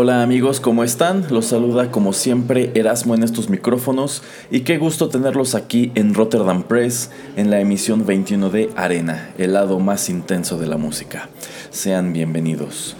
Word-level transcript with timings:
Hola 0.00 0.22
amigos, 0.22 0.60
¿cómo 0.60 0.84
están? 0.84 1.26
Los 1.28 1.46
saluda 1.46 1.90
como 1.90 2.12
siempre 2.12 2.70
Erasmo 2.76 3.16
en 3.16 3.24
estos 3.24 3.50
micrófonos 3.50 4.22
y 4.48 4.60
qué 4.60 4.78
gusto 4.78 5.08
tenerlos 5.08 5.56
aquí 5.56 5.90
en 5.96 6.14
Rotterdam 6.14 6.62
Press 6.62 7.10
en 7.34 7.50
la 7.50 7.58
emisión 7.58 8.06
21 8.06 8.48
de 8.48 8.70
Arena, 8.76 9.34
el 9.38 9.54
lado 9.54 9.80
más 9.80 10.08
intenso 10.08 10.56
de 10.56 10.68
la 10.68 10.76
música. 10.76 11.28
Sean 11.70 12.12
bienvenidos. 12.12 12.94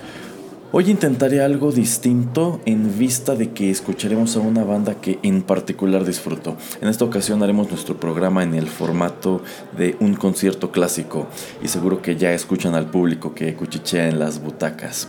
Hoy 0.71 0.91
intentaré 0.91 1.41
algo 1.41 1.73
distinto 1.73 2.61
en 2.67 2.99
vista 2.99 3.35
de 3.35 3.53
que 3.53 3.71
escucharemos 3.71 4.37
a 4.37 4.41
una 4.41 4.65
banda 4.65 5.01
que 5.01 5.19
en 5.23 5.41
particular 5.41 6.05
disfruto. 6.05 6.59
En 6.83 6.89
esta 6.89 7.07
ocasión 7.07 7.43
haremos 7.43 7.71
nuestro 7.71 7.99
programa 7.99 8.43
en 8.43 8.53
el 8.53 8.67
formato 8.67 9.41
de 9.79 9.97
un 9.99 10.15
concierto 10.15 10.71
clásico 10.71 11.27
y 11.63 11.69
seguro 11.69 12.03
que 12.03 12.17
ya 12.17 12.35
escuchan 12.35 12.75
al 12.75 12.91
público 12.91 13.35
que 13.35 13.55
cuchichea 13.55 14.11
en 14.11 14.19
las 14.19 14.43
butacas. 14.43 15.09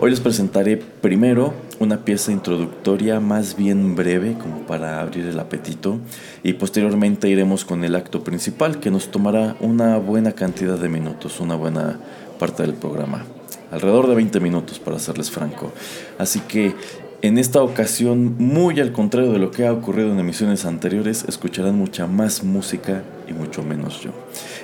Hoy 0.00 0.10
les 0.10 0.18
presentaré 0.18 0.76
primero 0.76 1.54
una 1.78 2.04
pieza 2.04 2.32
introductoria 2.32 3.20
más 3.20 3.56
bien 3.56 3.94
breve 3.94 4.34
como 4.36 4.66
para 4.66 5.00
abrir 5.00 5.26
el 5.26 5.38
apetito 5.38 6.00
y 6.42 6.54
posteriormente 6.54 7.28
iremos 7.28 7.64
con 7.64 7.84
el 7.84 7.94
acto 7.94 8.24
principal 8.24 8.80
que 8.80 8.90
nos 8.90 9.12
tomará 9.12 9.54
una 9.60 9.96
buena 9.98 10.32
cantidad 10.32 10.76
de 10.76 10.88
minutos, 10.88 11.38
una 11.38 11.54
buena 11.54 12.00
parte 12.40 12.64
del 12.64 12.74
programa 12.74 13.37
alrededor 13.70 14.08
de 14.08 14.14
20 14.14 14.40
minutos 14.40 14.78
para 14.78 14.98
serles 14.98 15.30
franco. 15.30 15.72
Así 16.18 16.40
que 16.40 16.74
en 17.20 17.36
esta 17.36 17.62
ocasión, 17.62 18.36
muy 18.38 18.78
al 18.78 18.92
contrario 18.92 19.32
de 19.32 19.40
lo 19.40 19.50
que 19.50 19.66
ha 19.66 19.72
ocurrido 19.72 20.12
en 20.12 20.20
emisiones 20.20 20.64
anteriores, 20.64 21.24
escucharán 21.26 21.76
mucha 21.76 22.06
más 22.06 22.44
música 22.44 23.02
y 23.26 23.32
mucho 23.32 23.64
menos 23.64 24.00
yo. 24.00 24.12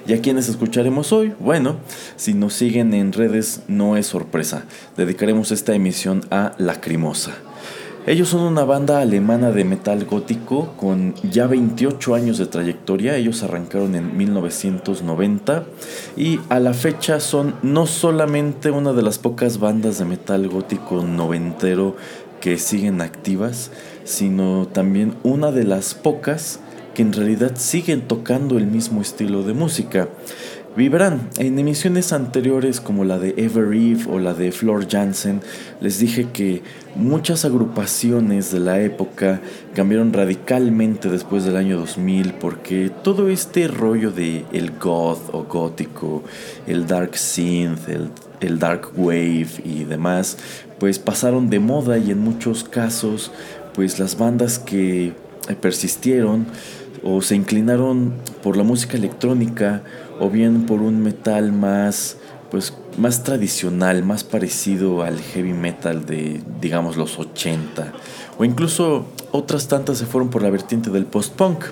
¿Y 0.07 0.13
a 0.13 0.21
quienes 0.21 0.49
escucharemos 0.49 1.13
hoy? 1.13 1.33
Bueno, 1.41 1.79
si 2.15 2.33
nos 2.33 2.55
siguen 2.55 2.95
en 2.95 3.13
redes 3.13 3.63
no 3.67 3.97
es 3.97 4.07
sorpresa, 4.07 4.67
dedicaremos 4.97 5.51
esta 5.51 5.75
emisión 5.75 6.25
a 6.31 6.53
Lacrimosa. 6.59 7.35
Ellos 8.07 8.29
son 8.29 8.43
una 8.43 8.65
banda 8.65 9.01
alemana 9.01 9.51
de 9.51 9.65
metal 9.65 10.05
gótico 10.05 10.75
con 10.77 11.15
ya 11.23 11.47
28 11.47 12.15
años 12.15 12.37
de 12.37 12.45
trayectoria. 12.45 13.17
Ellos 13.17 13.43
arrancaron 13.43 13.95
en 13.95 14.15
1990 14.15 15.65
y 16.15 16.39
a 16.51 16.61
la 16.61 16.75
fecha 16.75 17.19
son 17.19 17.55
no 17.63 17.87
solamente 17.87 18.71
una 18.71 18.93
de 18.93 19.01
las 19.01 19.17
pocas 19.19 19.59
bandas 19.59 19.99
de 19.99 20.05
metal 20.05 20.47
gótico 20.49 21.03
noventero 21.03 21.97
que 22.43 22.59
siguen 22.59 23.01
activas, 23.01 23.71
sino 24.05 24.69
también 24.71 25.15
una 25.23 25.51
de 25.51 25.65
las 25.65 25.95
pocas 25.95 26.61
que 26.93 27.01
en 27.01 27.15
realidad 27.15 27.53
siguen 27.57 28.03
tocando 28.03 28.59
el 28.59 28.67
mismo 28.67 29.01
estilo 29.01 29.45
de 29.45 29.55
música. 29.55 30.11
Vibrán, 30.77 31.28
en 31.39 31.56
emisiones 31.61 32.12
anteriores 32.12 32.80
como 32.80 33.05
la 33.05 33.20
de 33.20 33.35
Ever 33.36 33.73
Eve 33.73 34.07
o 34.11 34.18
la 34.18 34.35
de 34.35 34.51
Flor 34.51 34.89
Jansen, 34.89 35.40
les 35.80 36.01
dije 36.01 36.30
que 36.33 36.62
muchas 36.96 37.45
agrupaciones 37.45 38.51
de 38.51 38.58
la 38.58 38.80
época 38.80 39.40
cambiaron 39.73 40.13
radicalmente 40.13 41.08
después 41.08 41.45
del 41.45 41.57
año 41.57 41.79
2000 41.79 42.34
porque 42.34 42.90
todo 43.05 43.29
este 43.29 43.68
rollo 43.68 44.11
de 44.11 44.45
el 44.52 44.73
goth 44.73 45.33
o 45.33 45.45
gótico, 45.45 46.24
el 46.67 46.89
dark 46.89 47.17
synth, 47.17 47.89
el, 47.89 48.11
el 48.40 48.58
dark 48.58 48.90
wave 48.96 49.46
y 49.64 49.84
demás, 49.84 50.39
pues 50.80 50.98
pasaron 50.98 51.51
de 51.51 51.61
moda 51.61 51.98
y 51.98 52.11
en 52.11 52.18
muchos 52.18 52.64
casos 52.64 53.30
pues 53.74 54.01
las 54.01 54.18
bandas 54.18 54.58
que 54.58 55.13
persistieron 55.61 56.46
o 57.05 57.20
se 57.20 57.36
inclinaron 57.36 58.14
por 58.42 58.57
la 58.57 58.64
música 58.64 58.96
electrónica 58.96 59.83
o 60.20 60.30
bien 60.30 60.67
por 60.67 60.80
un 60.80 61.02
metal 61.02 61.52
más 61.52 62.19
pues 62.51 62.73
más 62.98 63.25
tradicional, 63.25 64.05
más 64.05 64.23
parecido 64.23 65.02
al 65.02 65.19
heavy 65.19 65.52
metal 65.52 66.07
de 66.07 66.41
digamos 66.61 66.97
los 66.97 67.19
80 67.19 67.92
o 68.39 68.45
incluso 68.45 69.07
otras 69.33 69.69
tantas 69.69 69.98
se 69.98 70.07
fueron 70.07 70.30
por 70.30 70.42
la 70.42 70.51
vertiente 70.51 70.91
del 70.91 71.07
post-punk. 71.07 71.64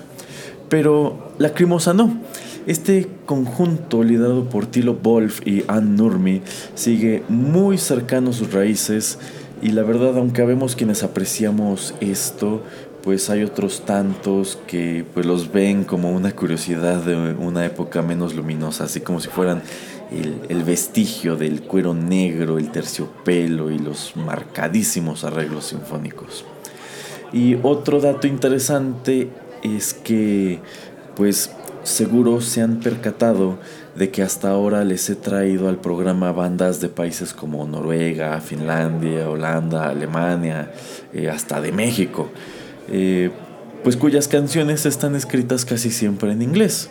Pero 0.69 1.31
Lacrimosa 1.37 1.93
no. 1.93 2.17
Este 2.65 3.09
conjunto 3.25 4.03
liderado 4.03 4.49
por 4.49 4.65
Tilo 4.65 4.95
Wolf 4.95 5.45
y 5.45 5.63
Ann 5.67 5.95
Nurmi 5.95 6.41
sigue 6.75 7.23
muy 7.27 7.77
cercano 7.77 8.29
a 8.29 8.33
sus 8.33 8.53
raíces 8.53 9.19
y 9.61 9.69
la 9.69 9.83
verdad 9.83 10.17
aunque 10.17 10.43
vemos 10.43 10.75
quienes 10.75 11.03
apreciamos 11.03 11.93
esto, 11.99 12.63
pues 13.03 13.29
hay 13.29 13.43
otros 13.43 13.81
tantos 13.81 14.57
que 14.65 15.05
pues 15.13 15.25
los 15.25 15.51
ven 15.51 15.83
como 15.83 16.11
una 16.11 16.31
curiosidad 16.31 17.01
de 17.03 17.33
una 17.33 17.65
época 17.65 18.01
menos 18.01 18.33
luminosa, 18.33 18.85
así 18.85 19.01
como 19.01 19.19
si 19.19 19.27
fueran 19.27 19.61
el, 20.47 20.63
vestigio 20.63 21.35
del 21.35 21.63
cuero 21.63 21.93
negro, 21.93 22.57
el 22.57 22.71
terciopelo 22.71 23.71
y 23.71 23.77
los 23.77 24.15
marcadísimos 24.15 25.25
arreglos 25.25 25.65
sinfónicos. 25.65 26.45
Y 27.33 27.57
otro 27.61 27.99
dato 27.99 28.25
interesante 28.25 29.29
es 29.63 29.93
que 29.93 30.59
pues 31.15 31.51
seguro 31.83 32.39
se 32.39 32.61
han 32.61 32.79
percatado 32.79 33.57
de 33.95 34.11
que 34.11 34.23
hasta 34.23 34.49
ahora 34.49 34.85
les 34.85 35.09
he 35.09 35.15
traído 35.15 35.67
al 35.67 35.77
programa 35.77 36.31
bandas 36.31 36.79
de 36.79 36.87
países 36.87 37.33
como 37.33 37.65
Noruega, 37.67 38.39
Finlandia, 38.39 39.29
Holanda, 39.29 39.89
Alemania, 39.89 40.71
eh, 41.11 41.29
hasta 41.29 41.59
de 41.59 41.73
México. 41.73 42.29
Eh, 42.89 43.31
pues 43.83 43.97
cuyas 43.97 44.27
canciones 44.27 44.85
están 44.85 45.15
escritas 45.15 45.65
casi 45.65 45.91
siempre 45.91 46.31
en 46.31 46.41
inglés. 46.41 46.89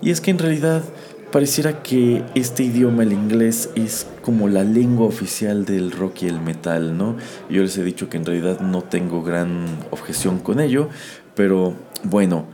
Y 0.00 0.10
es 0.10 0.20
que 0.20 0.30
en 0.30 0.38
realidad 0.38 0.82
pareciera 1.30 1.82
que 1.82 2.24
este 2.34 2.64
idioma, 2.64 3.02
el 3.02 3.12
inglés, 3.12 3.70
es 3.74 4.06
como 4.22 4.48
la 4.48 4.64
lengua 4.64 5.06
oficial 5.06 5.64
del 5.64 5.92
rock 5.92 6.22
y 6.22 6.26
el 6.26 6.40
metal, 6.40 6.96
¿no? 6.96 7.16
Yo 7.48 7.62
les 7.62 7.76
he 7.76 7.84
dicho 7.84 8.08
que 8.08 8.16
en 8.16 8.24
realidad 8.24 8.60
no 8.60 8.82
tengo 8.82 9.22
gran 9.22 9.66
objeción 9.90 10.38
con 10.38 10.60
ello, 10.60 10.88
pero 11.34 11.74
bueno, 12.04 12.46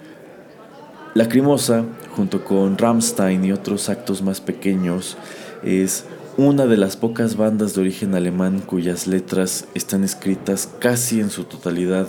Lacrimosa, 1.14 1.84
junto 2.14 2.44
con 2.44 2.76
Rammstein 2.76 3.44
y 3.44 3.52
otros 3.52 3.88
actos 3.88 4.20
más 4.20 4.42
pequeños, 4.42 5.16
es 5.64 6.04
una 6.36 6.66
de 6.66 6.76
las 6.76 6.96
pocas 6.96 7.36
bandas 7.36 7.74
de 7.74 7.80
origen 7.80 8.14
alemán 8.14 8.60
cuyas 8.60 9.06
letras 9.06 9.66
están 9.72 10.04
escritas 10.04 10.68
casi 10.78 11.20
en 11.20 11.30
su 11.30 11.44
totalidad 11.44 12.06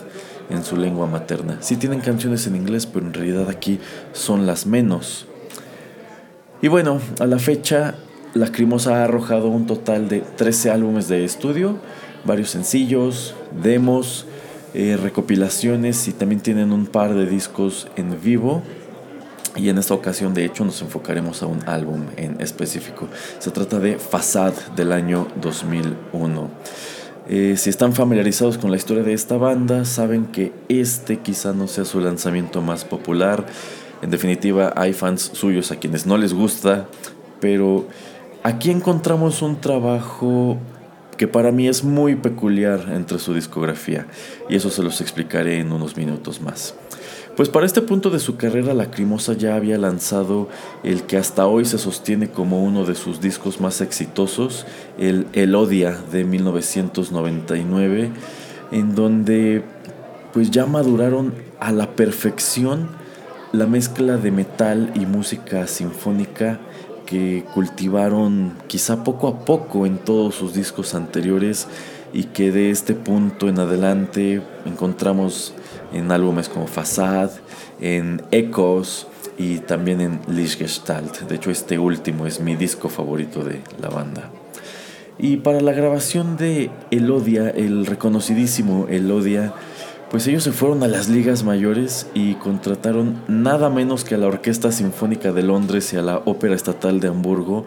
en 0.50 0.63
su 0.63 0.78
lengua 0.78 1.08
materna. 1.08 1.58
Sí 1.62 1.78
tienen 1.78 2.00
canciones 2.00 2.47
en 2.47 2.56
inglés, 2.56 2.85
pero 2.85 3.06
en 3.06 3.13
realidad 3.13 3.50
aquí 3.50 3.80
son 4.13 4.46
las 4.46 4.66
menos. 4.66 5.28
Y 6.62 6.69
bueno, 6.69 7.00
a 7.19 7.25
la 7.25 7.40
fecha, 7.40 7.96
Lacrimosa 8.34 8.97
ha 8.97 9.03
arrojado 9.03 9.50
un 9.50 9.68
total 9.68 10.09
de 10.09 10.22
13 10.22 10.72
álbumes 10.72 11.07
de 11.07 11.24
estudio, 11.24 11.78
varios 12.25 12.50
sencillos, 12.50 13.36
demos, 13.62 14.25
eh, 14.74 14.97
recopilaciones 15.02 16.07
y 16.07 16.13
también 16.13 16.42
tienen 16.42 16.72
un 16.72 16.88
par 16.88 17.13
de 17.13 17.25
discos 17.25 17.88
en 17.95 18.22
vivo. 18.22 18.63
Y 19.56 19.69
en 19.69 19.80
esta 19.80 19.95
ocasión, 19.95 20.33
de 20.36 20.45
hecho, 20.45 20.66
nos 20.66 20.81
enfocaremos 20.81 21.42
a 21.42 21.48
un 21.48 21.68
álbum 21.68 22.06
en 22.16 22.39
específico. 22.42 23.07
Se 23.39 23.50
trata 23.50 23.80
de 23.80 23.98
Fasad 23.98 24.54
del 24.75 24.92
año 24.92 25.27
2001. 25.42 26.50
Eh, 27.29 27.56
si 27.57 27.69
están 27.69 27.94
familiarizados 27.94 28.57
con 28.57 28.71
la 28.71 28.77
historia 28.77 29.03
de 29.03 29.12
esta 29.12 29.35
banda, 29.38 29.83
saben 29.83 30.27
que 30.27 30.53
este 30.69 31.19
quizá 31.19 31.51
no 31.51 31.68
sea 31.68 31.83
su 31.83 32.00
lanzamiento 32.00 32.62
más 32.62 32.85
popular. 32.85 33.45
En 34.01 34.12
definitiva, 34.12 34.74
hay 34.77 34.94
fans 34.94 35.31
suyos 35.33 35.71
a 35.71 35.75
quienes 35.75 36.06
no 36.06 36.18
les 36.18 36.33
gusta, 36.33 36.88
pero 37.41 37.85
aquí 38.44 38.71
encontramos 38.71 39.41
un 39.41 39.59
trabajo 39.59 40.57
que 41.18 41.27
para 41.27 41.51
mí 41.51 41.68
es 41.68 41.83
muy 41.83 42.15
peculiar 42.15 42.91
entre 42.94 43.19
su 43.19 43.33
discografía, 43.33 44.06
y 44.47 44.56
eso 44.56 44.69
se 44.69 44.83
los 44.83 45.01
explicaré 45.01 45.59
en 45.59 45.74
unos 45.74 45.97
minutos 45.97 46.39
más. 46.39 46.75
Pues 47.38 47.50
para 47.50 47.68
este 47.68 47.84
punto 47.84 48.10
de 48.10 48.18
su 48.18 48.36
carrera, 48.36 48.74
Lacrimosa 48.74 49.34
ya 49.34 49.56
había 49.56 49.78
lanzado 49.78 50.50
el 50.84 51.04
que 51.04 51.18
hasta 51.18 51.45
hoy 51.45 51.66
se 51.66 51.78
sostiene 51.78 52.31
como 52.31 52.63
uno 52.63 52.84
de 52.84 52.95
sus 52.95 53.22
discos 53.22 53.62
más 53.62 53.80
exitosos, 53.80 54.66
el 54.98 55.28
Elodia 55.34 55.95
de 56.12 56.24
1999, 56.24 58.10
en 58.72 58.95
donde 58.95 59.63
pues 60.34 60.50
ya 60.50 60.66
maduraron 60.66 61.36
a 61.60 61.72
la 61.72 61.95
perfección 61.95 62.89
la 63.51 63.68
mezcla 63.68 64.18
de 64.18 64.31
metal 64.31 64.92
y 64.95 65.06
música 65.06 65.68
sinfónica 65.68 66.60
que 67.06 67.45
cultivaron 67.54 68.54
quizá 68.66 69.04
poco 69.04 69.28
a 69.28 69.45
poco 69.45 69.86
en 69.86 70.00
todos 70.00 70.34
sus 70.34 70.56
discos 70.56 70.95
anteriores 70.95 71.68
y 72.13 72.24
que 72.24 72.51
de 72.51 72.72
este 72.72 72.95
punto 72.95 73.48
en 73.48 73.60
adelante 73.60 74.42
encontramos 74.66 75.54
en 75.94 76.12
álbumes 76.12 76.50
como 76.50 76.68
Fasad, 76.68 77.31
en 77.80 78.22
Echoes 78.31 79.07
y 79.38 79.60
también 79.60 80.01
en 80.01 80.19
Lichtgestalt. 80.28 81.22
De 81.22 81.36
hecho, 81.36 81.51
este 81.51 81.78
último 81.78 82.25
es 82.25 82.39
mi 82.39 82.56
disco 82.56 82.89
favorito 82.89 83.44
de 83.44 83.62
la 83.81 83.89
banda. 83.89 84.30
Y 85.19 85.38
para 85.38 85.62
la 85.62 85.72
grabación 85.72 86.38
de 86.38 86.69
Elodia, 86.92 87.50
el 87.50 87.86
reconocidísimo 87.86 88.88
Elodia, 88.89 89.54
pues 90.09 90.25
ellos 90.27 90.44
se 90.44 90.54
fueron 90.54 90.83
a 90.83 90.88
las 90.88 91.09
ligas 91.09 91.44
mayores 91.44 92.07
y 92.13 92.36
contrataron 92.36 93.21
nada 93.27 93.69
menos 93.69 94.06
que 94.06 94.15
a 94.15 94.18
la 94.18 94.27
Orquesta 94.27 94.71
Sinfónica 94.71 95.33
de 95.33 95.44
Londres 95.44 95.92
y 95.94 95.98
a 95.98 96.01
la 96.01 96.21
Ópera 96.24 96.56
Estatal 96.56 97.00
de 97.00 97.09
Hamburgo 97.09 97.65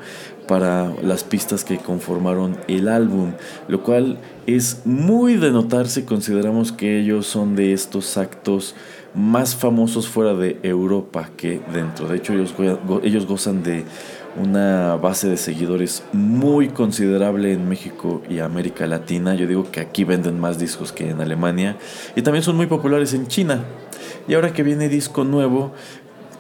para 0.48 0.90
las 1.02 1.22
pistas 1.22 1.64
que 1.64 1.76
conformaron 1.78 2.56
el 2.66 2.88
álbum, 2.88 3.32
lo 3.68 3.82
cual 3.82 4.18
es 4.46 4.82
muy 4.84 5.36
de 5.36 5.50
notar 5.50 5.88
si 5.88 6.02
consideramos 6.02 6.72
que 6.72 6.98
ellos 6.98 7.26
son 7.26 7.56
de 7.56 7.72
estos 7.72 8.16
actos 8.16 8.74
más 9.14 9.54
famosos 9.54 10.08
fuera 10.08 10.34
de 10.34 10.58
Europa 10.62 11.30
que 11.36 11.60
dentro. 11.72 12.08
De 12.08 12.16
hecho, 12.16 12.32
ellos, 12.32 12.54
ellos 13.02 13.26
gozan 13.26 13.62
de 13.62 13.84
una 14.36 14.96
base 14.96 15.28
de 15.28 15.36
seguidores 15.36 16.02
muy 16.12 16.68
considerable 16.68 17.52
en 17.52 17.68
México 17.68 18.22
y 18.28 18.38
América 18.38 18.86
Latina. 18.86 19.34
Yo 19.34 19.46
digo 19.46 19.70
que 19.70 19.80
aquí 19.80 20.04
venden 20.04 20.38
más 20.38 20.58
discos 20.58 20.92
que 20.92 21.10
en 21.10 21.20
Alemania. 21.20 21.76
Y 22.16 22.22
también 22.22 22.42
son 22.42 22.56
muy 22.56 22.66
populares 22.66 23.14
en 23.14 23.26
China. 23.26 23.64
Y 24.28 24.34
ahora 24.34 24.52
que 24.52 24.62
viene 24.62 24.88
disco 24.88 25.24
nuevo, 25.24 25.72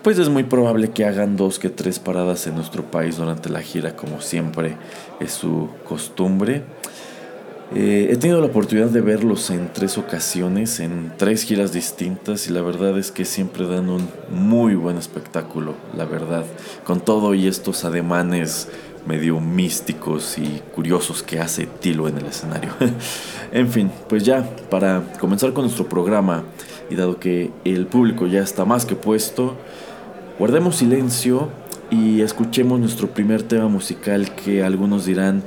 pues 0.02 0.18
es 0.18 0.28
muy 0.28 0.44
probable 0.44 0.90
que 0.90 1.04
hagan 1.04 1.36
dos 1.36 1.58
que 1.58 1.68
tres 1.68 1.98
paradas 1.98 2.46
en 2.46 2.54
nuestro 2.54 2.90
país 2.90 3.16
durante 3.16 3.50
la 3.50 3.60
gira, 3.60 3.96
como 3.96 4.20
siempre 4.20 4.76
es 5.20 5.32
su 5.32 5.68
costumbre. 5.84 6.62
Eh, 7.72 8.08
he 8.10 8.16
tenido 8.16 8.40
la 8.40 8.48
oportunidad 8.48 8.88
de 8.88 9.00
verlos 9.00 9.48
en 9.50 9.72
tres 9.72 9.96
ocasiones, 9.96 10.80
en 10.80 11.12
tres 11.16 11.44
giras 11.44 11.72
distintas, 11.72 12.48
y 12.48 12.52
la 12.52 12.62
verdad 12.62 12.98
es 12.98 13.12
que 13.12 13.24
siempre 13.24 13.64
dan 13.66 13.88
un 13.88 14.08
muy 14.28 14.74
buen 14.74 14.96
espectáculo, 14.96 15.74
la 15.96 16.04
verdad, 16.04 16.44
con 16.84 17.00
todo 17.00 17.32
y 17.34 17.46
estos 17.46 17.84
ademanes 17.84 18.68
medio 19.06 19.38
místicos 19.40 20.36
y 20.36 20.60
curiosos 20.74 21.22
que 21.22 21.38
hace 21.38 21.66
Tilo 21.66 22.08
en 22.08 22.18
el 22.18 22.26
escenario. 22.26 22.72
en 23.52 23.68
fin, 23.70 23.90
pues 24.08 24.24
ya, 24.24 24.42
para 24.68 25.04
comenzar 25.20 25.52
con 25.52 25.64
nuestro 25.64 25.88
programa, 25.88 26.42
y 26.90 26.96
dado 26.96 27.20
que 27.20 27.52
el 27.64 27.86
público 27.86 28.26
ya 28.26 28.40
está 28.40 28.64
más 28.64 28.84
que 28.84 28.96
puesto, 28.96 29.54
guardemos 30.40 30.76
silencio 30.76 31.48
y 31.90 32.20
escuchemos 32.20 32.78
nuestro 32.78 33.08
primer 33.08 33.42
tema 33.42 33.68
musical 33.68 34.34
que 34.34 34.62
algunos 34.62 35.04
dirán 35.04 35.42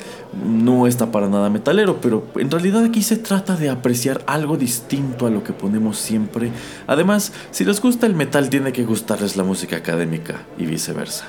no 0.45 0.88
está 0.88 1.12
para 1.12 1.30
nada 1.30 1.50
metalero, 1.50 2.01
pero 2.01 2.28
en 2.36 2.51
realidad 2.51 2.84
aquí 2.84 3.01
se 3.01 3.18
trata 3.18 3.56
de 3.56 3.69
apreciar 3.69 4.22
algo 4.28 4.57
distinto 4.57 5.25
a 5.25 5.30
lo 5.30 5.44
que 5.44 5.54
ponemos 5.54 5.98
siempre. 5.98 6.51
Además, 6.88 7.31
si 7.51 7.63
les 7.63 7.81
gusta 7.81 8.06
el 8.06 8.16
metal 8.16 8.50
tiene 8.50 8.74
que 8.74 8.84
gustarles 8.84 9.38
la 9.38 9.44
música 9.44 9.78
académica 9.78 10.42
y 10.57 10.66
viceversa. 10.66 11.25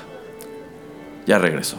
Ya 1.25 1.39
regreso. 1.39 1.77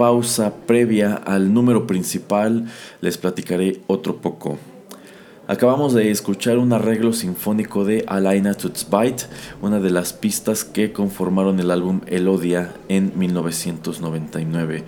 Pausa 0.00 0.54
previa 0.66 1.12
al 1.12 1.52
número 1.52 1.86
principal 1.86 2.64
les 3.02 3.18
platicaré 3.18 3.82
otro 3.86 4.16
poco. 4.16 4.56
Acabamos 5.46 5.92
de 5.92 6.10
escuchar 6.10 6.56
un 6.56 6.72
arreglo 6.72 7.12
sinfónico 7.12 7.84
de 7.84 8.06
Alaina 8.08 8.54
Tutsbite, 8.54 9.24
una 9.60 9.78
de 9.78 9.90
las 9.90 10.14
pistas 10.14 10.64
que 10.64 10.94
conformaron 10.94 11.60
el 11.60 11.70
álbum 11.70 12.00
Elodia 12.06 12.72
en 12.88 13.12
1999. 13.14 14.84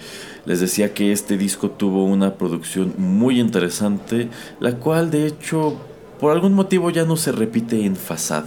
Les 0.46 0.60
decía 0.60 0.94
que 0.94 1.12
este 1.12 1.36
disco 1.36 1.70
tuvo 1.70 2.06
una 2.06 2.36
producción 2.36 2.94
muy 2.96 3.38
interesante, 3.38 4.30
la 4.60 4.76
cual 4.78 5.10
de 5.10 5.26
hecho 5.26 5.76
por 6.20 6.32
algún 6.32 6.54
motivo 6.54 6.88
ya 6.88 7.04
no 7.04 7.18
se 7.18 7.32
repite 7.32 7.84
en 7.84 7.96
Fasad. 7.96 8.44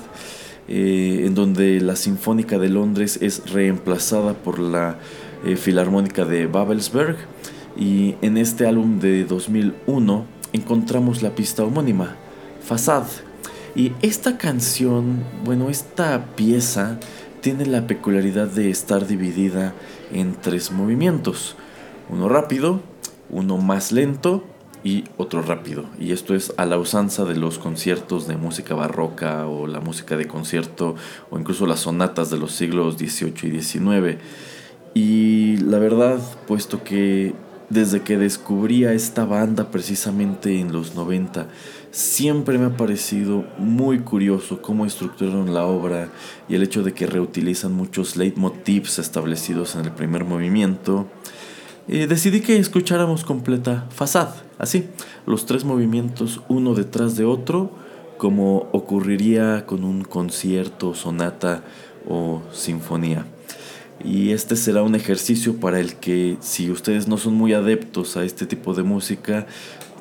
Eh, 0.67 1.25
en 1.27 1.35
donde 1.35 1.79
la 1.79 1.95
Sinfónica 1.95 2.57
de 2.57 2.69
Londres 2.69 3.19
es 3.21 3.51
reemplazada 3.51 4.33
por 4.33 4.57
la 4.57 4.97
eh, 5.45 5.55
Filarmónica 5.55 6.25
de 6.25 6.47
Babelsberg 6.47 7.17
y 7.77 8.15
en 8.21 8.37
este 8.37 8.67
álbum 8.67 8.99
de 8.99 9.25
2001 9.25 10.25
encontramos 10.53 11.21
la 11.21 11.35
pista 11.35 11.63
homónima, 11.63 12.15
Fasad. 12.61 13.03
Y 13.75 13.91
esta 14.01 14.37
canción, 14.37 15.23
bueno, 15.43 15.69
esta 15.69 16.25
pieza 16.35 16.99
tiene 17.41 17.65
la 17.65 17.85
peculiaridad 17.85 18.47
de 18.47 18.69
estar 18.69 19.05
dividida 19.05 19.75
en 20.11 20.33
tres 20.33 20.71
movimientos, 20.71 21.55
uno 22.09 22.27
rápido, 22.27 22.81
uno 23.29 23.57
más 23.57 23.91
lento 23.91 24.43
y 24.83 25.03
otro 25.17 25.41
rápido. 25.41 25.85
Y 25.99 26.11
esto 26.11 26.33
es 26.35 26.53
a 26.57 26.65
la 26.65 26.77
usanza 26.77 27.25
de 27.25 27.35
los 27.35 27.59
conciertos 27.59 28.27
de 28.27 28.37
música 28.37 28.75
barroca 28.75 29.45
o 29.47 29.67
la 29.67 29.79
música 29.79 30.15
de 30.15 30.27
concierto 30.27 30.95
o 31.29 31.37
incluso 31.37 31.67
las 31.67 31.81
sonatas 31.81 32.29
de 32.29 32.37
los 32.37 32.53
siglos 32.53 32.95
XVIII 32.97 33.57
y 33.57 33.61
XIX. 33.61 34.17
Y 34.95 35.57
la 35.57 35.77
verdad, 35.77 36.19
puesto 36.47 36.83
que 36.83 37.35
desde 37.69 38.01
que 38.01 38.17
descubrí 38.17 38.85
a 38.85 38.93
esta 38.93 39.25
banda 39.25 39.69
precisamente 39.69 40.59
en 40.59 40.71
los 40.71 40.95
90, 40.95 41.47
siempre 41.91 42.57
me 42.57 42.67
ha 42.67 42.77
parecido 42.77 43.45
muy 43.57 43.99
curioso 43.99 44.61
cómo 44.61 44.85
estructuraron 44.85 45.53
la 45.53 45.65
obra 45.65 46.09
y 46.47 46.55
el 46.55 46.63
hecho 46.63 46.81
de 46.81 46.93
que 46.93 47.07
reutilizan 47.07 47.73
muchos 47.73 48.15
leitmotivs 48.15 48.97
establecidos 48.97 49.75
en 49.75 49.85
el 49.85 49.91
primer 49.91 50.23
movimiento 50.23 51.07
eh, 51.87 52.07
decidí 52.07 52.41
que 52.41 52.57
escucháramos 52.57 53.23
completa 53.23 53.85
Fasad, 53.91 54.29
así, 54.57 54.87
los 55.27 55.45
tres 55.45 55.65
movimientos 55.65 56.41
uno 56.47 56.73
detrás 56.73 57.15
de 57.15 57.25
otro, 57.25 57.69
como 58.17 58.69
ocurriría 58.71 59.67
con 59.67 59.83
un 59.83 60.03
concierto, 60.03 60.95
sonata 60.95 61.63
o 62.07 62.41
sinfonía. 62.51 63.27
Y 64.03 64.31
este 64.31 64.55
será 64.55 64.83
un 64.83 64.95
ejercicio 64.95 65.59
para 65.59 65.79
el 65.79 65.95
que 65.95 66.37
si 66.41 66.69
ustedes 66.69 67.07
no 67.07 67.17
son 67.17 67.35
muy 67.35 67.53
adeptos 67.53 68.17
a 68.17 68.23
este 68.23 68.45
tipo 68.45 68.73
de 68.73 68.83
música, 68.83 69.47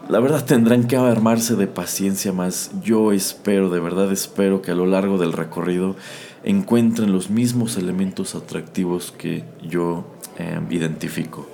la 0.08 0.20
verdad 0.20 0.44
tendrán 0.44 0.86
que 0.86 0.96
armarse 0.96 1.56
de 1.56 1.66
paciencia 1.66 2.32
más. 2.32 2.70
Yo 2.82 3.12
espero, 3.12 3.70
de 3.70 3.80
verdad 3.80 4.12
espero 4.12 4.60
que 4.60 4.72
a 4.72 4.74
lo 4.74 4.86
largo 4.86 5.16
del 5.16 5.32
recorrido 5.32 5.96
encuentren 6.42 7.12
los 7.12 7.30
mismos 7.30 7.78
elementos 7.78 8.34
atractivos 8.34 9.12
que 9.12 9.44
yo 9.66 10.04
em, 10.38 10.70
identifico. 10.70 11.48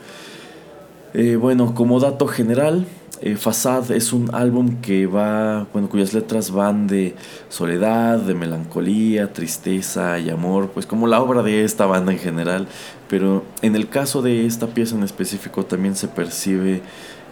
Eh, 1.14 1.36
bueno, 1.36 1.74
como 1.74 2.00
dato 2.00 2.26
general, 2.26 2.86
eh, 3.22 3.36
Fasad 3.36 3.90
es 3.90 4.14
un 4.14 4.34
álbum 4.34 4.80
que 4.80 5.06
va, 5.06 5.66
bueno, 5.72 5.90
cuyas 5.90 6.14
letras 6.14 6.50
van 6.50 6.86
de 6.86 7.14
soledad, 7.50 8.18
de 8.18 8.34
melancolía, 8.34 9.32
tristeza 9.32 10.18
y 10.18 10.30
amor, 10.30 10.70
pues 10.72 10.86
como 10.86 11.06
la 11.06 11.20
obra 11.20 11.42
de 11.42 11.64
esta 11.64 11.84
banda 11.84 12.12
en 12.12 12.18
general, 12.18 12.66
pero 13.08 13.44
en 13.60 13.76
el 13.76 13.88
caso 13.88 14.22
de 14.22 14.46
esta 14.46 14.68
pieza 14.68 14.96
en 14.96 15.02
específico 15.02 15.66
también 15.66 15.96
se 15.96 16.08
percibe 16.08 16.80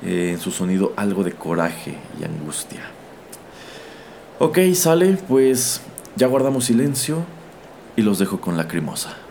eh, 0.05 0.31
en 0.33 0.41
su 0.41 0.51
sonido 0.51 0.93
algo 0.97 1.25
de 1.25 1.33
coraje 1.33 1.95
y 2.21 2.25
angustia. 2.25 2.83
Ok, 4.39 4.59
sale, 4.75 5.19
pues 5.27 5.81
ya 6.17 6.27
guardamos 6.27 6.67
silencio 6.67 7.25
y 7.97 8.03
los 8.03 8.19
dejo 8.19 8.41
con 8.41 8.57
lacrimosa. 8.57 9.28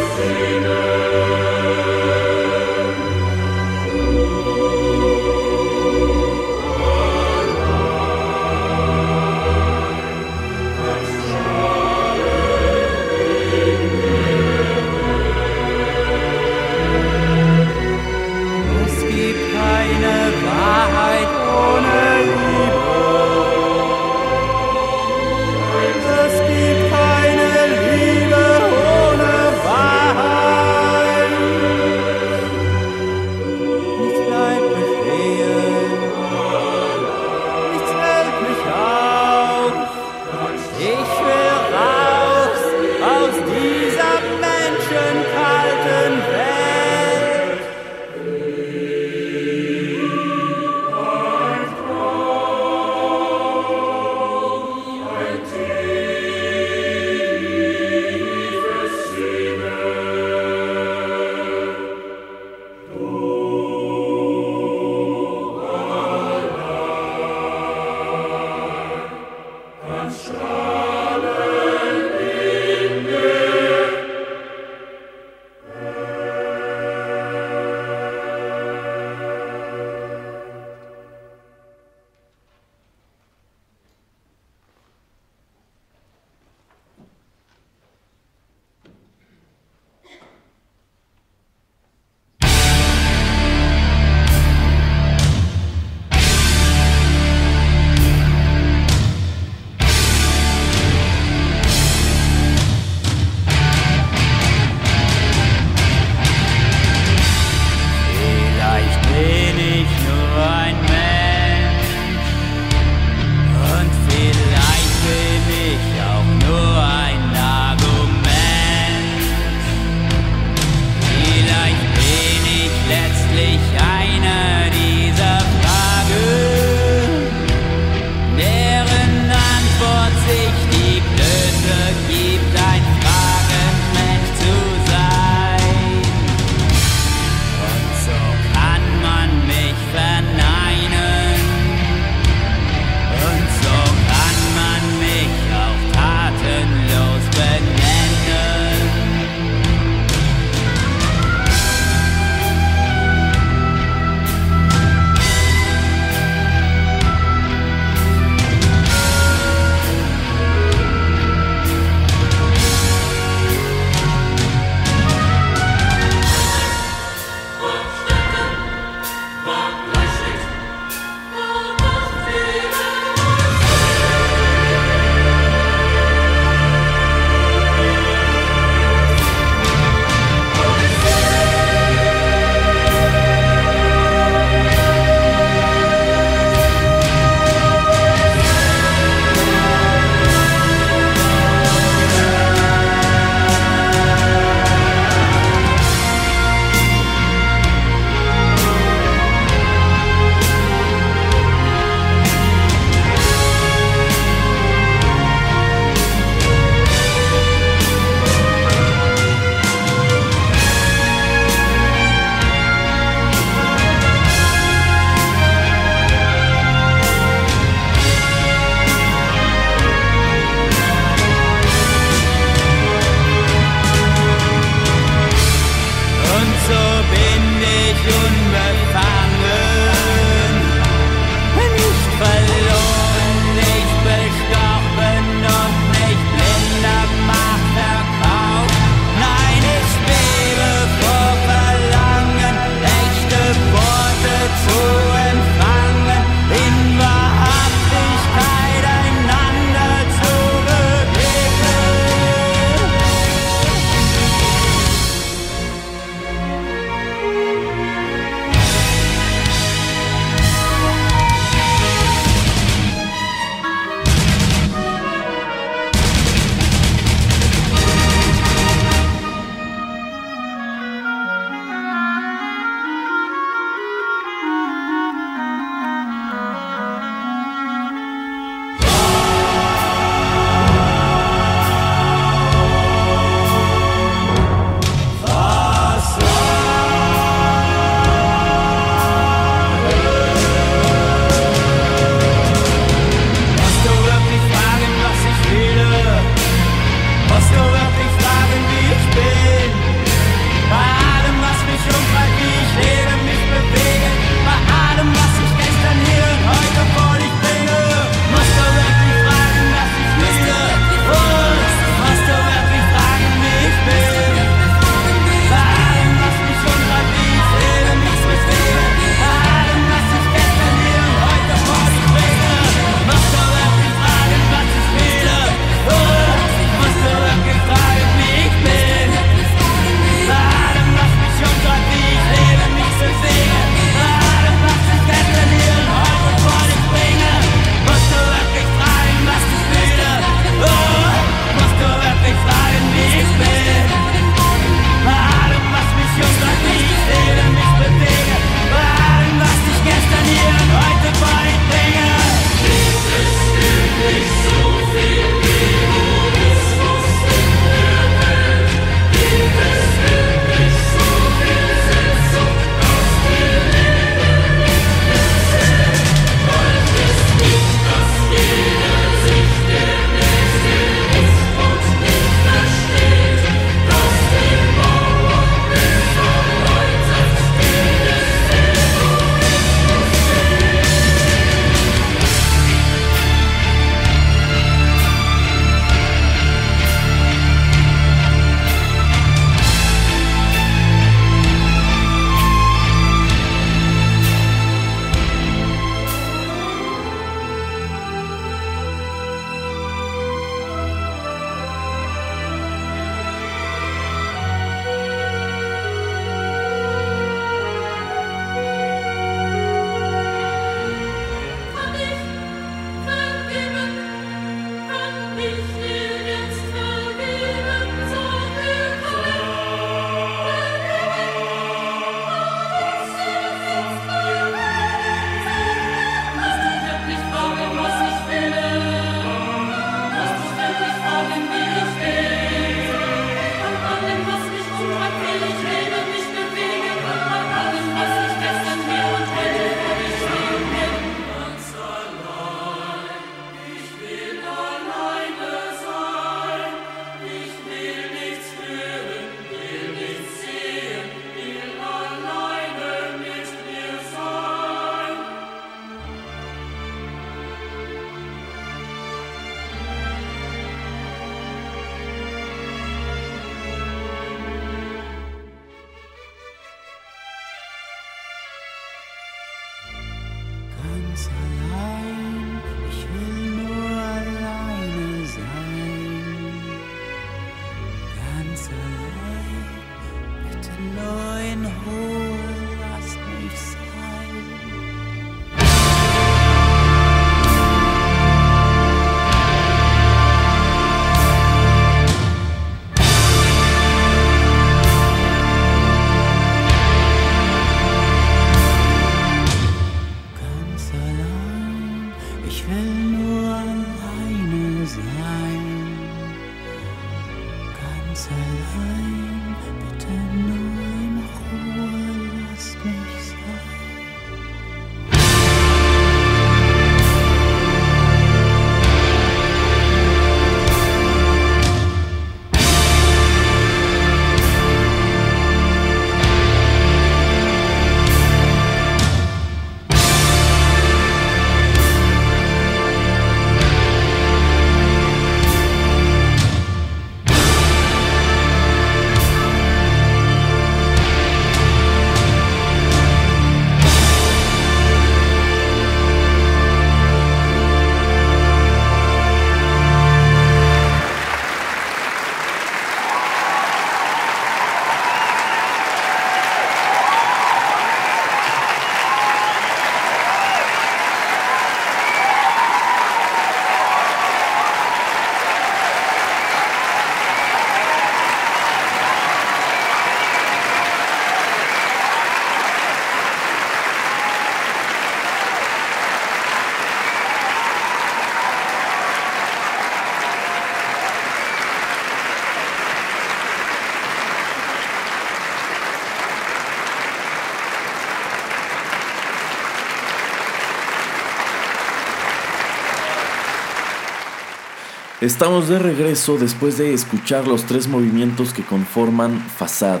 Estamos 595.22 595.68
de 595.68 595.78
regreso 595.78 596.36
después 596.36 596.78
de 596.78 596.92
escuchar 596.92 597.46
los 597.46 597.62
tres 597.62 597.86
movimientos 597.86 598.52
que 598.52 598.64
conforman 598.64 599.38
Fasad, 599.56 600.00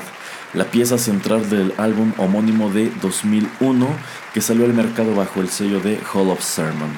la 0.52 0.64
pieza 0.64 0.98
central 0.98 1.48
del 1.48 1.72
álbum 1.76 2.12
homónimo 2.18 2.70
de 2.70 2.90
2001 3.00 3.86
que 4.34 4.40
salió 4.40 4.64
al 4.64 4.74
mercado 4.74 5.14
bajo 5.14 5.40
el 5.40 5.48
sello 5.48 5.78
de 5.78 6.00
Hall 6.12 6.28
of 6.28 6.42
Sermon. 6.42 6.90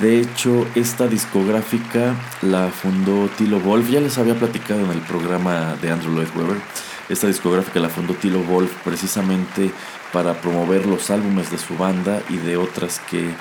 De 0.00 0.18
hecho, 0.18 0.66
esta 0.74 1.06
discográfica 1.06 2.16
la 2.42 2.70
fundó 2.70 3.28
Tilo 3.38 3.60
Wolf, 3.60 3.88
ya 3.88 4.00
les 4.00 4.18
había 4.18 4.34
platicado 4.34 4.80
en 4.80 4.90
el 4.90 5.02
programa 5.02 5.76
de 5.80 5.92
Andrew 5.92 6.12
Lloyd 6.12 6.34
Webber. 6.34 6.60
Esta 7.08 7.28
discográfica 7.28 7.78
la 7.78 7.88
fundó 7.88 8.14
Tilo 8.14 8.42
Wolf 8.42 8.72
precisamente 8.82 9.70
para 10.12 10.34
promover 10.40 10.86
los 10.86 11.08
álbumes 11.08 11.52
de 11.52 11.58
su 11.58 11.76
banda 11.76 12.20
y 12.28 12.36
de 12.36 12.56
otras 12.56 12.98
que 13.08 13.32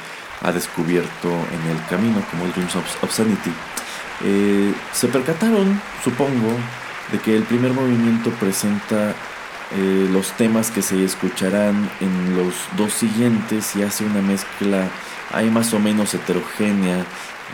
ha 0.44 0.52
descubierto 0.52 1.30
en 1.30 1.72
el 1.72 1.84
camino, 1.88 2.24
como 2.30 2.46
Dreams 2.46 2.76
of 2.76 3.04
Obscenity. 3.04 3.73
Eh, 4.22 4.74
se 4.94 5.08
percataron, 5.08 5.80
supongo, 6.04 6.50
de 7.12 7.20
que 7.20 7.36
el 7.36 7.44
primer 7.44 7.74
movimiento 7.74 8.30
presenta 8.32 9.16
eh, 9.76 10.08
los 10.12 10.32
temas 10.34 10.72
que 10.72 10.82
se 10.82 11.04
escucharán 11.04 11.90
en 12.00 12.38
los 12.38 12.54
dos 12.78 12.94
siguientes 12.94 13.76
y 13.76 13.84
hace 13.84 14.06
una 14.06 14.22
mezcla 14.22 14.90
ahí 15.32 15.50
más 15.50 15.74
o 15.74 15.80
menos 15.80 16.14
heterogénea 16.14 17.06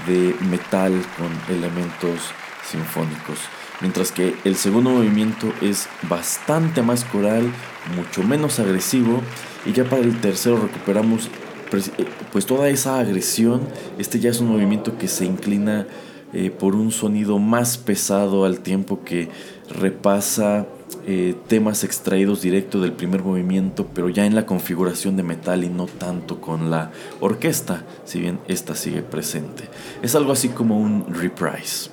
de 0.05 0.35
metal 0.49 0.93
con 1.17 1.55
elementos 1.55 2.31
sinfónicos. 2.69 3.39
Mientras 3.81 4.11
que 4.11 4.35
el 4.43 4.57
segundo 4.57 4.89
movimiento 4.89 5.53
es 5.61 5.87
bastante 6.09 6.81
más 6.81 7.05
coral, 7.05 7.49
mucho 7.95 8.23
menos 8.23 8.59
agresivo 8.59 9.21
y 9.65 9.71
ya 9.71 9.85
para 9.85 10.01
el 10.01 10.19
tercero 10.19 10.57
recuperamos 10.57 11.29
eh, 11.71 12.05
pues 12.31 12.45
toda 12.45 12.69
esa 12.69 12.99
agresión. 12.99 13.67
Este 13.97 14.19
ya 14.19 14.31
es 14.31 14.39
un 14.41 14.49
movimiento 14.49 14.97
que 14.97 15.07
se 15.07 15.25
inclina 15.25 15.87
eh, 16.33 16.51
por 16.51 16.75
un 16.75 16.91
sonido 16.91 17.39
más 17.39 17.77
pesado 17.77 18.45
al 18.45 18.59
tiempo 18.59 19.03
que 19.03 19.29
repasa 19.69 20.67
eh, 21.07 21.35
temas 21.47 21.83
extraídos 21.83 22.41
directo 22.41 22.81
del 22.81 22.91
primer 22.91 23.23
movimiento, 23.23 23.87
pero 23.93 24.09
ya 24.09 24.25
en 24.25 24.35
la 24.35 24.45
configuración 24.45 25.17
de 25.17 25.23
metal 25.23 25.63
y 25.63 25.69
no 25.69 25.85
tanto 25.87 26.39
con 26.39 26.69
la 26.69 26.91
orquesta, 27.19 27.83
si 28.05 28.19
bien 28.19 28.39
esta 28.47 28.75
sigue 28.75 29.01
presente. 29.01 29.63
Es 30.01 30.15
algo 30.15 30.31
así 30.31 30.49
como 30.49 30.77
un 30.79 31.05
reprise. 31.13 31.89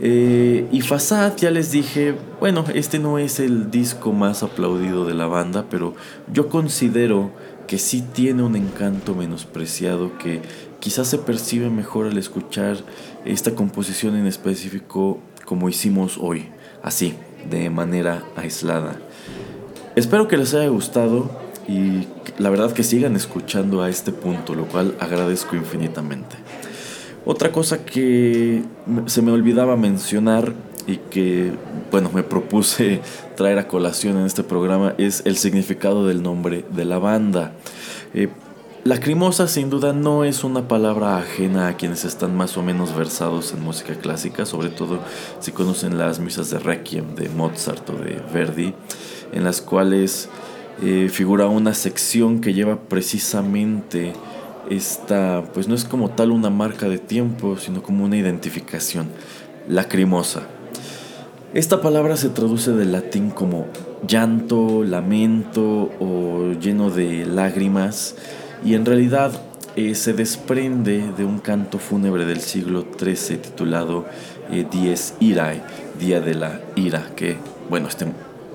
Eh, 0.00 0.66
y 0.72 0.80
Fasad, 0.80 1.36
ya 1.36 1.50
les 1.50 1.70
dije, 1.70 2.14
bueno, 2.40 2.64
este 2.74 2.98
no 2.98 3.18
es 3.18 3.38
el 3.38 3.70
disco 3.70 4.12
más 4.12 4.42
aplaudido 4.42 5.04
de 5.06 5.14
la 5.14 5.26
banda, 5.26 5.66
pero 5.70 5.94
yo 6.32 6.48
considero 6.48 7.30
que 7.68 7.78
sí 7.78 8.02
tiene 8.12 8.42
un 8.42 8.56
encanto 8.56 9.14
menospreciado 9.14 10.18
que 10.18 10.42
quizás 10.80 11.06
se 11.06 11.18
percibe 11.18 11.70
mejor 11.70 12.06
al 12.06 12.18
escuchar 12.18 12.78
esta 13.24 13.54
composición 13.54 14.16
en 14.16 14.26
específico 14.26 15.20
como 15.44 15.68
hicimos 15.68 16.18
hoy, 16.18 16.48
así, 16.82 17.14
de 17.50 17.70
manera 17.70 18.24
aislada. 18.36 18.96
Espero 19.96 20.28
que 20.28 20.36
les 20.36 20.54
haya 20.54 20.68
gustado 20.68 21.30
y 21.68 22.06
la 22.38 22.50
verdad 22.50 22.72
que 22.72 22.82
sigan 22.82 23.16
escuchando 23.16 23.82
a 23.82 23.90
este 23.90 24.12
punto, 24.12 24.54
lo 24.54 24.66
cual 24.66 24.94
agradezco 25.00 25.56
infinitamente. 25.56 26.36
Otra 27.24 27.52
cosa 27.52 27.84
que 27.84 28.62
se 29.06 29.22
me 29.22 29.30
olvidaba 29.30 29.76
mencionar 29.76 30.54
y 30.86 30.96
que, 30.96 31.52
bueno, 31.90 32.10
me 32.12 32.24
propuse 32.24 33.00
traer 33.36 33.58
a 33.58 33.68
colación 33.68 34.16
en 34.16 34.26
este 34.26 34.42
programa 34.42 34.94
es 34.98 35.22
el 35.24 35.36
significado 35.36 36.06
del 36.06 36.22
nombre 36.22 36.64
de 36.70 36.84
la 36.84 36.98
banda. 36.98 37.52
Eh, 38.14 38.28
Lacrimosa 38.84 39.46
sin 39.46 39.70
duda 39.70 39.92
no 39.92 40.24
es 40.24 40.42
una 40.42 40.66
palabra 40.66 41.16
ajena 41.16 41.68
a 41.68 41.76
quienes 41.76 42.04
están 42.04 42.36
más 42.36 42.56
o 42.56 42.64
menos 42.64 42.96
versados 42.96 43.52
en 43.52 43.62
música 43.62 43.94
clásica, 43.94 44.44
sobre 44.44 44.70
todo 44.70 44.98
si 45.38 45.52
conocen 45.52 45.98
las 45.98 46.18
misas 46.18 46.50
de 46.50 46.58
Requiem 46.58 47.14
de 47.14 47.28
Mozart 47.28 47.88
o 47.90 47.92
de 47.92 48.20
Verdi, 48.34 48.74
en 49.32 49.44
las 49.44 49.60
cuales 49.60 50.28
eh, 50.82 51.08
figura 51.08 51.46
una 51.46 51.74
sección 51.74 52.40
que 52.40 52.54
lleva 52.54 52.80
precisamente 52.80 54.14
esta, 54.68 55.44
pues 55.54 55.68
no 55.68 55.76
es 55.76 55.84
como 55.84 56.10
tal 56.10 56.32
una 56.32 56.50
marca 56.50 56.88
de 56.88 56.98
tiempo, 56.98 57.58
sino 57.58 57.84
como 57.84 58.04
una 58.04 58.16
identificación, 58.16 59.06
lacrimosa. 59.68 60.42
Esta 61.54 61.80
palabra 61.82 62.16
se 62.16 62.30
traduce 62.30 62.72
del 62.72 62.90
latín 62.90 63.30
como 63.30 63.66
llanto, 64.08 64.82
lamento 64.82 65.90
o 66.00 66.54
lleno 66.60 66.90
de 66.90 67.26
lágrimas 67.26 68.16
y 68.64 68.74
en 68.74 68.86
realidad 68.86 69.32
eh, 69.74 69.94
se 69.94 70.12
desprende 70.12 71.12
de 71.16 71.24
un 71.24 71.38
canto 71.38 71.78
fúnebre 71.78 72.26
del 72.26 72.40
siglo 72.40 72.86
XIII 72.98 73.38
titulado 73.38 74.04
eh, 74.50 74.66
Dies 74.70 75.14
Irae, 75.20 75.62
Día 75.98 76.20
de 76.20 76.34
la 76.34 76.60
Ira, 76.76 77.10
que, 77.16 77.36
bueno, 77.70 77.88
este, 77.88 78.06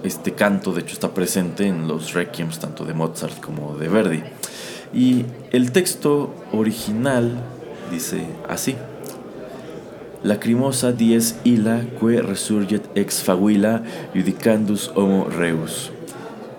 este 0.03 0.33
canto 0.33 0.73
de 0.73 0.81
hecho 0.81 0.93
está 0.93 1.13
presente 1.13 1.65
en 1.65 1.87
los 1.87 2.13
requiems 2.13 2.59
tanto 2.59 2.85
de 2.85 2.93
Mozart 2.93 3.39
como 3.39 3.75
de 3.77 3.87
Verdi. 3.87 4.23
Y 4.93 5.25
el 5.51 5.71
texto 5.71 6.33
original 6.51 7.41
dice 7.91 8.25
así. 8.47 8.75
Lacrimosa 10.23 10.91
dies 10.91 11.39
illa 11.43 11.85
que 11.99 12.21
resurget 12.21 12.83
ex 12.95 13.23
faguila 13.23 13.83
judicandus 14.13 14.91
homo 14.95 15.29
reus. 15.29 15.91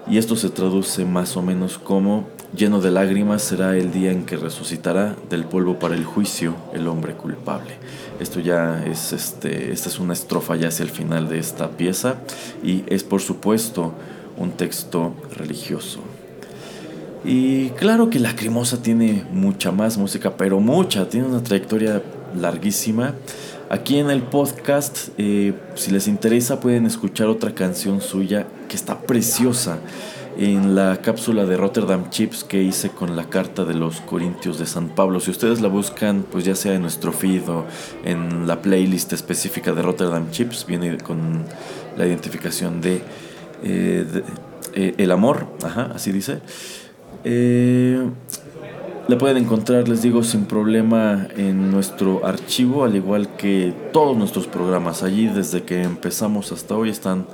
Y 0.08 0.18
esto 0.18 0.36
se 0.36 0.48
traduce 0.48 1.04
más 1.04 1.36
o 1.36 1.42
menos 1.42 1.78
como 1.78 2.26
Lleno 2.56 2.80
de 2.80 2.90
lágrimas 2.90 3.42
será 3.42 3.76
el 3.76 3.92
día 3.92 4.10
en 4.10 4.24
que 4.24 4.36
resucitará 4.36 5.14
del 5.28 5.44
polvo 5.44 5.78
para 5.78 5.94
el 5.94 6.04
juicio 6.04 6.56
el 6.72 6.88
hombre 6.88 7.12
culpable. 7.12 7.72
Esto 8.20 8.40
ya 8.40 8.84
es 8.86 9.12
este, 9.12 9.70
esta 9.70 9.90
es 9.90 9.98
una 9.98 10.14
estrofa 10.14 10.56
ya 10.56 10.68
hacia 10.68 10.84
el 10.84 10.90
final 10.90 11.28
de 11.28 11.38
esta 11.38 11.68
pieza 11.68 12.16
y 12.64 12.84
es 12.86 13.04
por 13.04 13.20
supuesto 13.20 13.92
un 14.38 14.52
texto 14.52 15.12
religioso. 15.36 16.00
Y 17.22 17.68
claro 17.70 18.08
que 18.08 18.18
Lacrimosa 18.18 18.80
tiene 18.80 19.26
mucha 19.30 19.70
más 19.70 19.98
música, 19.98 20.38
pero 20.38 20.58
mucha, 20.58 21.06
tiene 21.06 21.26
una 21.26 21.42
trayectoria 21.42 22.02
larguísima. 22.34 23.14
Aquí 23.68 23.98
en 23.98 24.08
el 24.08 24.22
podcast, 24.22 25.08
eh, 25.18 25.52
si 25.74 25.90
les 25.90 26.08
interesa, 26.08 26.60
pueden 26.60 26.86
escuchar 26.86 27.26
otra 27.26 27.54
canción 27.54 28.00
suya 28.00 28.46
que 28.68 28.76
está 28.76 29.00
preciosa 29.00 29.80
en 30.38 30.76
la 30.76 30.98
cápsula 31.02 31.44
de 31.46 31.56
Rotterdam 31.56 32.10
Chips 32.10 32.44
que 32.44 32.62
hice 32.62 32.90
con 32.90 33.16
la 33.16 33.28
carta 33.28 33.64
de 33.64 33.74
los 33.74 34.00
Corintios 34.00 34.58
de 34.60 34.66
San 34.66 34.90
Pablo. 34.90 35.18
Si 35.18 35.32
ustedes 35.32 35.60
la 35.60 35.68
buscan, 35.68 36.24
pues 36.30 36.44
ya 36.44 36.54
sea 36.54 36.74
en 36.74 36.82
nuestro 36.82 37.12
feed 37.12 37.48
o 37.48 37.66
en 38.04 38.46
la 38.46 38.62
playlist 38.62 39.12
específica 39.12 39.72
de 39.72 39.82
Rotterdam 39.82 40.30
Chips, 40.30 40.64
viene 40.64 40.96
con 40.98 41.44
la 41.96 42.06
identificación 42.06 42.80
de, 42.80 43.02
eh, 43.64 44.06
eh, 44.74 44.94
el 44.96 45.10
amor, 45.10 45.48
ajá, 45.64 45.90
así 45.92 46.12
dice. 46.12 46.38
Eh, 47.24 48.00
la 49.08 49.16
pueden 49.16 49.38
encontrar, 49.38 49.88
les 49.88 50.02
digo, 50.02 50.22
sin 50.22 50.44
problema 50.44 51.28
en 51.34 51.70
nuestro 51.70 52.26
archivo, 52.26 52.84
al 52.84 52.94
igual 52.94 53.36
que 53.36 53.72
todos 53.90 54.14
nuestros 54.16 54.46
programas. 54.46 55.02
Allí, 55.02 55.26
desde 55.26 55.62
que 55.62 55.82
empezamos 55.82 56.52
hasta 56.52 56.76
hoy, 56.76 56.90
están 56.90 57.26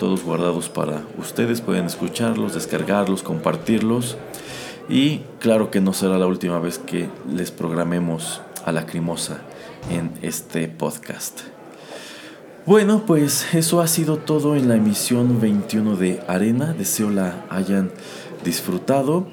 todos 0.00 0.24
guardados 0.24 0.70
para 0.70 1.02
ustedes. 1.18 1.60
Pueden 1.60 1.84
escucharlos, 1.84 2.54
descargarlos, 2.54 3.22
compartirlos. 3.22 4.16
Y 4.88 5.18
claro 5.38 5.70
que 5.70 5.80
no 5.80 5.92
será 5.92 6.18
la 6.18 6.26
última 6.26 6.58
vez 6.58 6.78
que 6.78 7.08
les 7.30 7.52
programemos 7.52 8.40
a 8.64 8.72
la 8.72 8.86
crimosa 8.86 9.42
en 9.90 10.10
este 10.22 10.66
podcast. 10.68 11.42
Bueno, 12.64 13.04
pues 13.06 13.54
eso 13.54 13.80
ha 13.82 13.86
sido 13.86 14.16
todo 14.16 14.56
en 14.56 14.68
la 14.68 14.76
emisión 14.76 15.38
21 15.38 15.96
de 15.96 16.20
Arena. 16.26 16.72
Deseo 16.72 17.10
la 17.10 17.44
hayan 17.50 17.90
disfrutado. 18.42 19.28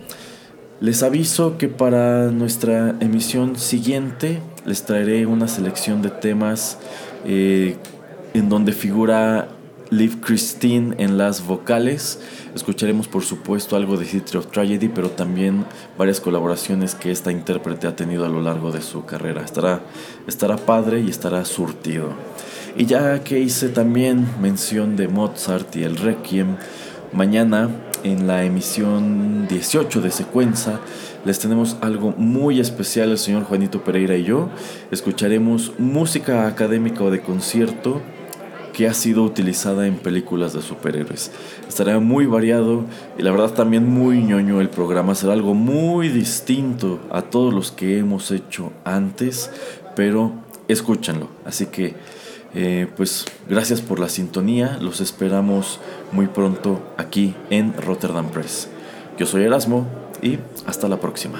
Les 0.82 1.01
aviso 1.01 1.57
que 1.57 1.70
para 1.70 2.30
nuestra 2.30 2.95
emisión 2.99 3.55
siguiente 3.55 4.41
les 4.65 4.84
traeré 4.84 5.26
una 5.26 5.47
selección 5.47 6.01
de 6.01 6.09
temas 6.09 6.78
eh, 7.26 7.78
en 8.34 8.49
donde 8.49 8.74
figura 8.74 9.47
Liv 9.89 10.19
Christine 10.21 10.95
en 10.97 11.17
las 11.17 11.45
vocales. 11.45 12.19
Escucharemos 12.55 13.07
por 13.07 13.23
supuesto 13.23 13.75
algo 13.75 13.97
de 13.97 14.05
History 14.05 14.39
of 14.39 14.51
Tragedy, 14.51 14.89
pero 14.89 15.09
también 15.09 15.65
varias 15.97 16.19
colaboraciones 16.19 16.95
que 16.95 17.11
esta 17.11 17.31
intérprete 17.31 17.88
ha 17.88 17.95
tenido 17.95 18.25
a 18.25 18.29
lo 18.29 18.41
largo 18.41 18.71
de 18.71 18.81
su 18.81 19.05
carrera. 19.05 19.43
Estará, 19.43 19.81
estará 20.27 20.57
padre 20.57 21.01
y 21.01 21.09
estará 21.09 21.45
surtido. 21.45 22.09
Y 22.75 22.85
ya 22.85 23.23
que 23.23 23.39
hice 23.39 23.69
también 23.69 24.27
mención 24.41 24.95
de 24.95 25.07
Mozart 25.07 25.75
y 25.75 25.83
el 25.83 25.97
Requiem, 25.97 26.57
mañana 27.13 27.69
en 28.03 28.27
la 28.27 28.43
emisión 28.43 29.47
18 29.47 30.01
de 30.01 30.11
Secuenza 30.11 30.79
les 31.25 31.39
tenemos 31.39 31.77
algo 31.81 32.13
muy 32.15 32.59
especial 32.59 33.11
el 33.11 33.17
señor 33.17 33.43
Juanito 33.43 33.83
Pereira 33.83 34.15
y 34.15 34.23
yo. 34.23 34.49
Escucharemos 34.91 35.73
música 35.77 36.47
académica 36.47 37.03
o 37.03 37.11
de 37.11 37.21
concierto 37.21 38.01
que 38.78 38.88
ha 38.88 38.93
sido 38.93 39.23
utilizada 39.23 39.88
en 39.88 39.95
películas 39.95 40.53
de 40.53 40.61
superhéroes. 40.61 41.32
Estará 41.67 41.99
muy 41.99 42.28
variado 42.28 42.86
y 43.17 43.23
la 43.23 43.32
verdad 43.32 43.51
también 43.55 43.89
muy 43.89 44.21
ñoño 44.21 44.61
el 44.61 44.69
programa. 44.69 45.15
Será 45.15 45.34
algo 45.34 45.55
muy 45.55 46.09
distinto 46.09 46.99
a 47.09 47.23
todos 47.23 47.51
los 47.51 47.71
que 47.71 47.97
hemos 47.97 48.30
hecho 48.30 48.71
antes, 48.86 49.49
pero 49.95 50.32
escúchenlo. 50.67 51.28
Así 51.43 51.65
que, 51.65 51.95
eh, 52.53 52.88
pues, 52.95 53.25
gracias 53.49 53.82
por 53.82 53.99
la 53.99 54.09
sintonía. 54.09 54.78
Los 54.80 55.01
esperamos 55.01 55.80
muy 56.11 56.28
pronto 56.28 56.80
aquí 56.97 57.34
en 57.49 57.73
Rotterdam 57.73 58.30
Press. 58.30 58.69
Yo 59.17 59.25
soy 59.25 59.41
Erasmo 59.41 59.88
y 60.21 60.38
hasta 60.67 60.88
la 60.88 60.99
próxima. 60.99 61.39